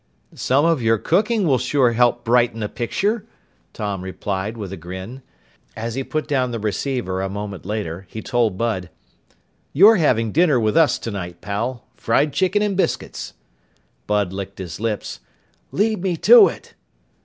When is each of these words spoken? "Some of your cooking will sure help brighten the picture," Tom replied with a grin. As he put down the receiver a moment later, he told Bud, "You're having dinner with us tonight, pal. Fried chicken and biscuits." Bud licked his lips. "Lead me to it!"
"Some 0.33 0.65
of 0.65 0.81
your 0.81 0.97
cooking 0.97 1.45
will 1.45 1.59
sure 1.59 1.91
help 1.91 2.23
brighten 2.23 2.61
the 2.61 2.67
picture," 2.69 3.27
Tom 3.71 4.01
replied 4.01 4.57
with 4.57 4.73
a 4.73 4.75
grin. 4.75 5.21
As 5.75 5.93
he 5.93 6.03
put 6.03 6.27
down 6.27 6.49
the 6.49 6.57
receiver 6.59 7.21
a 7.21 7.29
moment 7.29 7.67
later, 7.67 8.07
he 8.09 8.19
told 8.23 8.57
Bud, 8.57 8.89
"You're 9.73 9.97
having 9.97 10.31
dinner 10.31 10.59
with 10.59 10.75
us 10.75 10.97
tonight, 10.97 11.39
pal. 11.39 11.85
Fried 11.95 12.33
chicken 12.33 12.63
and 12.63 12.75
biscuits." 12.75 13.35
Bud 14.07 14.33
licked 14.33 14.57
his 14.57 14.79
lips. 14.79 15.19
"Lead 15.71 16.01
me 16.01 16.17
to 16.17 16.47
it!" 16.47 16.73